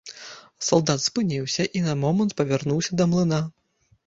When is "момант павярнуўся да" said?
2.05-3.09